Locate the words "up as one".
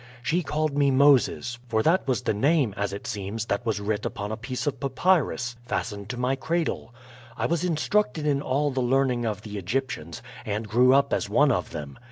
10.91-11.51